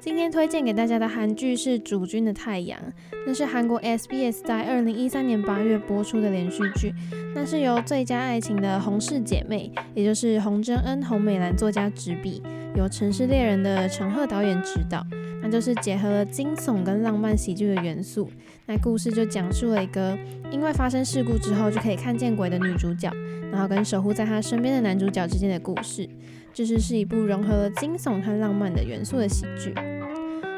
[0.00, 2.78] 今天推荐给大家的韩剧是《主君的太阳》，
[3.26, 6.92] 那是韩国 SBS 在二零一三年八月播出的连续剧。
[7.34, 12.42] 那是由最佳爱情的洪氏姐妹，也就是洪真恩、洪美兰作家执笔，
[12.76, 15.04] 由城市猎人的陈赫导演执导。
[15.42, 18.30] 那就是结合了惊悚跟浪漫喜剧的元素。
[18.66, 20.16] 那故事就讲述了一个
[20.50, 23.10] 因为发生事故之后就可以看见鬼的女主角，
[23.50, 26.08] 然后跟守护在她身边的男主角之间的故事。
[26.54, 29.74] 这是是一部融合了惊悚和浪漫的元素的喜剧。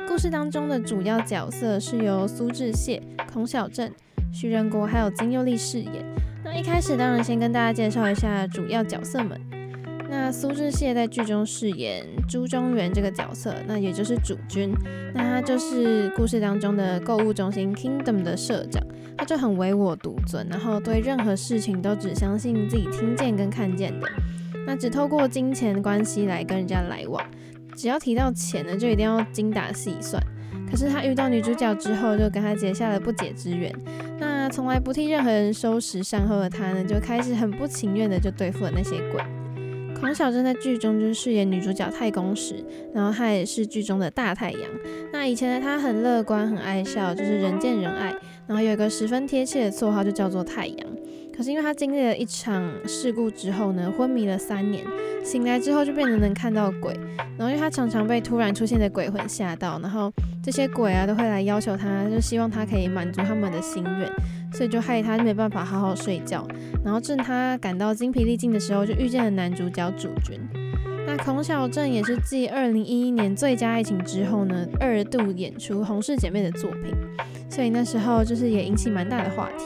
[0.06, 3.00] 故事当中的主要角色是由苏志燮、
[3.32, 3.90] 孔晓振、
[4.32, 6.04] 徐仁国还有金佑利饰演。
[6.44, 9.40] 那一开始当然先跟大家介绍一下主要角色们。
[10.08, 14.72] 那苏志燮在剧中饰演朱中元这个角色，那也就是主君。
[15.12, 18.82] 那他就是故事当中的购物中心 Kingdom 的社长，
[19.16, 24.08] 他就很唯我独尊，然后对任何事情都只相信自己听见跟看见的。
[24.66, 27.22] 那只透过金钱关系来跟人家来往，
[27.76, 30.22] 只要提到钱呢，就一定要精打细算。
[30.70, 33.72] 可是他遇到女主角之后，就跟他结下了不解之缘。
[34.18, 39.22] 那从来不替任何人收拾善后的他呢，就开始很不情愿的就对付了那些鬼。
[40.04, 44.60] 黄小珍在剧中就饰演女主角太公时，然后她也是剧中的大太阳。
[45.10, 48.14] 那以前的她很乐观，很爱笑，就是人见人爱，
[48.46, 50.83] 然后有一个十分贴切的绰号就叫做太阳。
[51.36, 54.84] 可是因为他经历了一场事故之后呢，昏迷了三年，
[55.24, 56.94] 醒来之后就变得能看到鬼。
[57.36, 60.12] 然后因为他常常被突然出现的鬼魂吓到，然后
[60.44, 64.08] 这些鬼啊都会来要求他，就希望他可以满足他们的心愿，
[64.52, 66.46] 所以就害他没办法好好睡觉。
[66.84, 70.38] 然后正他感到精疲力尽的时候，就遇见了男主角主君。
[71.06, 76.94] 那孔晓振也是继二零一一年最佳爱情之后呢，二度演出洪氏姐妹的作品，
[77.50, 79.64] 所以那时候就是也引起蛮大的话题。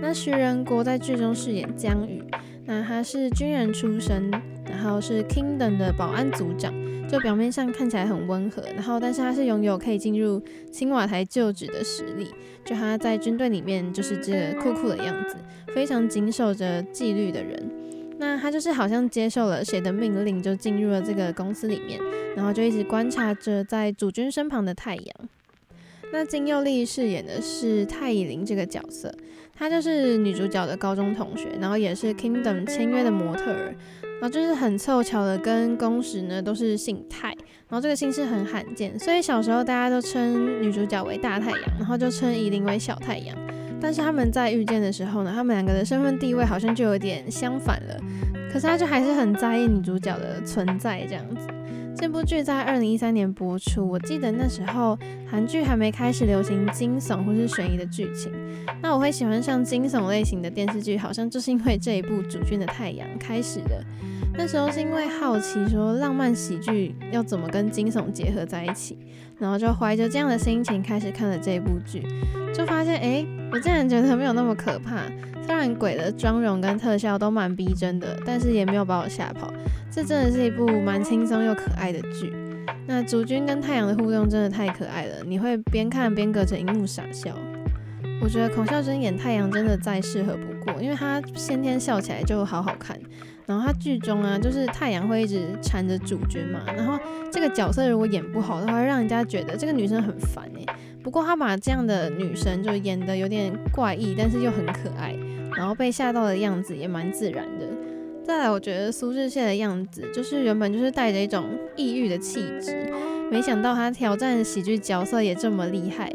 [0.00, 2.22] 那徐仁国在剧中饰演姜宇，
[2.64, 4.30] 那他是军人出身，
[4.64, 6.72] 然后是 Kingdom 的保安组长，
[7.08, 10.40] 就表面上看起来很温和，然后但是他是拥有可以进入
[10.70, 12.28] 青瓦台就职的实力，
[12.64, 15.36] 就他在军队里面就是这个酷酷的样子，
[15.74, 17.70] 非常谨守着纪律的人。
[18.20, 22.00] 那他就是好像接受了谁的命令，就进入了这个公司里面，
[22.34, 25.14] 然后就一直观察着在主君身旁的太阳。
[26.10, 29.14] 那金佑利饰演的是太乙林这个角色，
[29.58, 43.36] 她就是女主角的高中同学，然后也是 Kingdom 签约的模特儿，然后就是很凑巧的跟公时呢都是姓太，然后这个姓氏很罕见，所以小时候大家都称女主角为大太阳，然后就称乙玲为小太阳。
[43.80, 47.98] 但是他们在遇见的时候呢，他们两个的身份地位好像就有点相反了，
[48.52, 51.48] 可是他就还是很在意女主角的存在这样子。
[52.00, 54.96] 这部剧在二零一三年播出，我记得那时候
[55.28, 58.30] 韩剧还没开始流行惊悚或是悬疑的剧情。
[58.80, 63.82] 那我会喜欢上惊悚类型的电视剧，好像就是因为这一部《主君的太阳》开始的。
[64.32, 68.96] 那时候是因为好奇说浪漫喜剧要怎么跟惊悚结合在一起，
[69.36, 72.06] 然后就怀着这样的心情开始看了这部剧，
[72.54, 75.02] 就发现哎，我竟然觉得没有那么可怕。
[75.44, 79.52] 虽然鬼的妆容跟特效都蛮逼真的，但是也没有把我吓跑。
[79.98, 82.32] 这真的是一部蛮轻松又可爱的剧。
[82.86, 87.34] 那主君跟太阳的互动真的太可爱了，你会边看边隔着荧幕傻笑。
[88.22, 92.96] 我觉得孔孝真演太阳真的再适合不过，因为她先天笑起来就好好看。
[93.44, 96.96] 然后她剧中啊，就是太阳会一直缠着主君嘛，然后
[97.32, 100.64] 这个角色如果演不好的话，让人家觉得这个女生很烦哎。
[101.02, 105.16] 不过她把这样的女生就演得有点怪异，但是又很可爱，
[105.56, 107.66] 然后被吓到的样子也蛮自然的。
[108.28, 111.46] 再来，我觉得苏志燮的样子，就是原本就是带着一种
[111.76, 112.76] 抑郁的气质，
[113.30, 116.14] 没想到他挑战喜剧角色也这么厉害。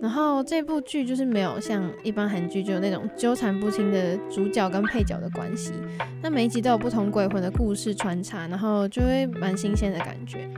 [0.00, 5.74] 然后这部剧就是没有像一般韩剧就有那种纠缠不清的主角跟配角的关系，
[6.22, 10.48] 那每一集都有不同鬼魂的故事穿插，然后就会蛮新鲜的感觉。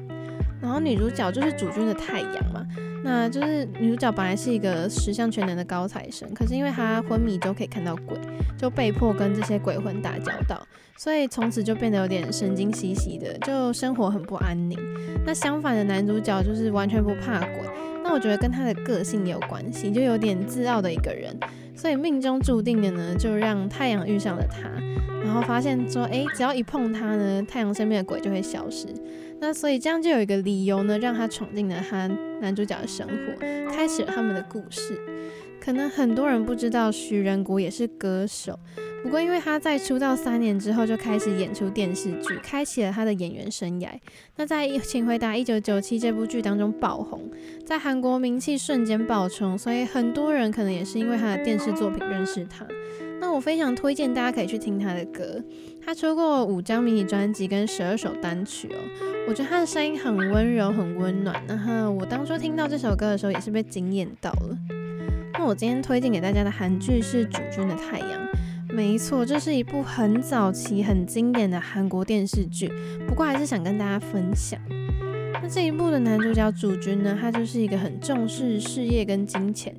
[0.60, 2.64] 然后女主角就是主君的太阳嘛。
[3.04, 8.16] 那就是女主角本来是一个十项全能的高材生，可是因为她昏迷就可以看到鬼，
[8.56, 10.64] 就被迫跟这些鬼魂打交道，
[10.96, 14.78] 所以从此就变得有点神经兮兮的，就生活很不安宁。
[15.26, 17.68] 那相反的男主角就是完全不怕鬼，
[18.04, 21.36] 那我觉得跟他的个性也有关系，就有点自傲的一个人，
[21.74, 24.68] 所以命中注定的呢，就让太阳遇上了他，
[25.24, 28.86] 然后发现说，哎，只要一碰他呢，太阳身边的鬼就会消失。
[29.42, 32.06] 那所以这样就有一个理由呢，让他闯进了他
[32.40, 34.96] 男主角的生活，开始了他们的故事。
[35.60, 38.56] 可能很多人不知道徐仁国也是歌手，
[39.02, 43.88] 不过因为他在出道三年之后就开始演出电视剧，开启了他的演员生涯。
[44.36, 47.28] 那在《请回答一九九七》这部剧当中爆红，
[47.66, 52.64] 在韩国名气瞬间爆冲，所以很多人可能也是因为他的电视作品认识他。
[53.22, 55.40] 那我非常推荐大家可以去听他的歌，
[55.86, 58.76] 他出过五张迷你专辑跟十二首单曲哦。
[59.28, 61.40] 我觉得他的声音很温柔，很温暖。
[61.46, 64.58] 然后我当初听到这首歌的时候也是被惊艳到了。
[65.34, 68.08] 那我今天推荐给大家的韩剧是《主君的太阳》。
[68.74, 72.68] 没错，这是一部很早期、很经典的韩国电视剧。
[73.06, 74.58] 不过还是想跟大家分享。
[75.40, 79.72] 那这一部的男主角主君呢，他就是一个很重视事业跟金钱。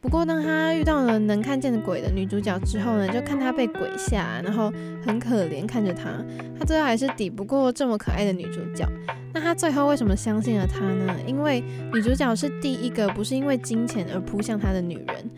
[0.00, 4.72] 不过当他遇到了能看见的鬼的女主角之后呢，就看他被鬼吓，然后
[5.04, 6.24] 很可怜看着他。
[6.58, 8.86] 他最后还是抵不过这么可爱的女主角。
[9.32, 11.14] 那他最后为什么相信了她呢？
[11.26, 11.62] 因为
[11.92, 15.30] 女主角是第一个不是因为金钱而扑向他的女人。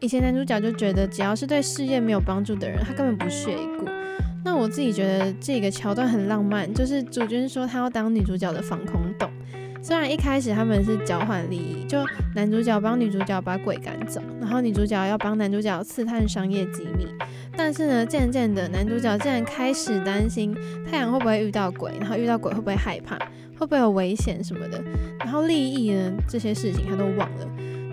[0.00, 3.77] 以前男主角就觉得，只要是对事业没有帮助的人，他根本不屑一顾。
[4.48, 9.30] 那我自己觉得这个桥段很浪漫，就是主君说他要当女主角的防空洞。
[9.82, 11.98] 虽然一开始他们是交换利益，就
[12.34, 17.06] 男主角帮女主角把鬼赶走，然后女主角要帮男主角刺探商业机密。
[17.58, 20.56] 但是呢，渐渐的，男主角竟然开始担心
[20.90, 23.18] 太阳会不会遇到鬼，然后遇到鬼会不会害怕，
[23.58, 24.82] 会不会有危险什么的。
[25.18, 27.46] 然后利益呢，这些事情他都忘了。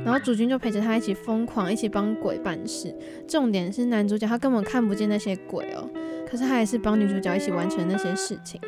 [0.06, 2.96] 然后主君就陪着他一起疯狂，一起帮鬼办事。
[3.28, 5.90] 重点是男主角他根本看不见那些鬼哦，
[6.30, 8.62] 可是他还是帮女主角一起完成那些事情。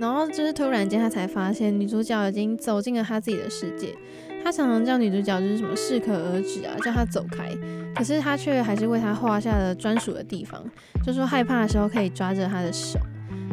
[0.00, 3.94] 然后就是突然间他才发现女主角已经走进了他自己的世界。
[4.42, 7.50] 他常常叫女主角就是什么适可而止啊，叫她走开。
[7.94, 10.62] 可是他却还是为她画下了专属的地方，
[11.02, 12.98] 就说害怕的时候可以抓着她的手。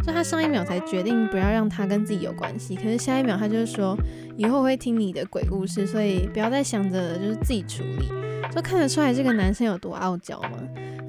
[0.06, 3.98] 就他上一秒才决定不要让他跟自己有关系，可是下一秒他就是说
[4.36, 8.07] 以后会听你的鬼故事，所以不要再想着就是自己处理，
[8.53, 10.57] 就看得出来这个男生有多傲娇嘛。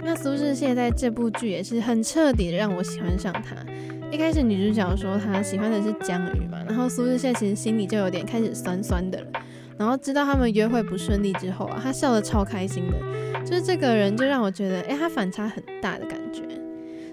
[0.04, 3.54] 那苏志燮在这部剧也是很彻底的让我喜欢上他。
[4.10, 9.26] 一开始女主角说她喜欢的是姜予嘛，然后苏志燮其实心里就有点开始酸酸的了。
[9.78, 16.42] 然后知道他们约会不顺利之后啊，他笑得超开心的，就是这个人就让我觉得，哎，他反差很大的感觉。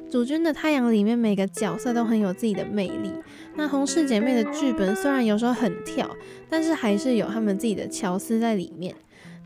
[0.10, 3.12] 主君的太阳里面每个角色都很有自己的魅力。
[3.56, 6.10] 那洪氏姐妹的剧本虽然有时候很跳，
[6.50, 8.96] 但是还是有他们自己的巧思在里面。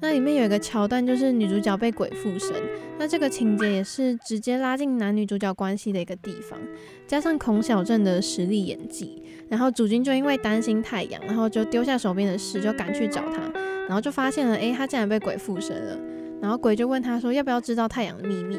[0.02, 2.52] 那里面有一个桥段就是女主角被鬼附身，
[3.00, 6.60] 那这个情节也是直接拉近男女主角关系的一个地方。
[7.08, 15.98] 加上孔晓振的实力演技，然后主君就因为担心太阳，然后就丢下手边的事，就赶去找他，然后就发现了，诶，他竟然被鬼附身了。
[16.42, 18.58] 然后鬼就问他说，要不要知道太阳的秘密？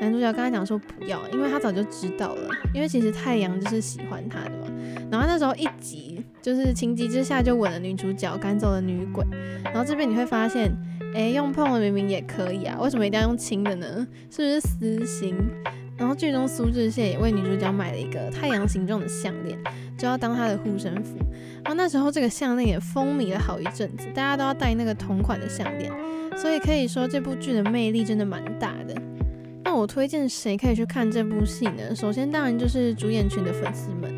[0.00, 4.66] 男主角跟他讲说不要，因为他早就知道了，因为其实太阳就是喜欢他的嘛。
[5.10, 9.24] 然后那时候一急，就是情急之下就吻了女主角，赶走了女鬼。
[9.64, 10.70] 然后这边你会发现，
[11.14, 14.06] 哎，用碰的明明也可以啊，为什么一定要用亲的呢？
[14.30, 15.36] 是不是私心？
[15.98, 19.58] 然后剧中苏志燮也为女主角买了一个太阳形状的项链，
[19.98, 21.18] 就要当她的护身符。
[21.62, 25.92] 然后那时候这个项链也风靡了好一阵子，大家都要戴那个同款的项链，
[26.38, 28.94] 所以可以说这部剧的魅力真的蛮大的。
[29.62, 31.94] 那我推荐谁可以去看这部戏呢？
[31.94, 34.12] 首先当然就是主演群的粉丝们，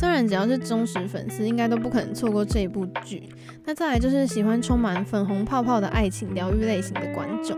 [0.00, 3.24] 虽然只要是忠实粉丝，应该都不可能错过这一部剧。
[3.66, 7.54] 那再来就是喜欢充满粉红泡泡的爱情疗愈类型的观众，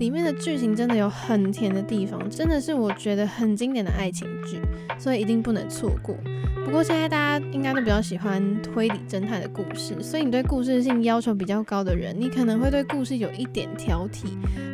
[0.00, 4.58] 里面的剧情真的有很甜的地方，真的是我觉得很经典的爱情剧，
[4.98, 6.16] 所以一定不能错过。
[6.64, 14.24] 不过现在大家应该都比较喜欢推理侦探的故事，所以你对故事性要求比较高的人，你可能会对故事有一点挑剔。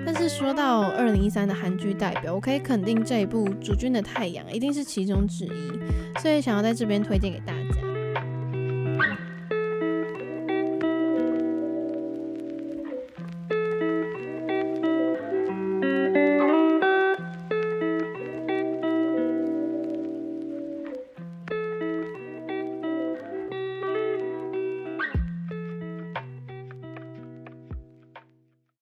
[0.07, 7.80] 但是说到二零一三的韩剧代表，我可以肯定这一部《主君的太阳》一定是其中之一，所以想要在这边推荐给大家。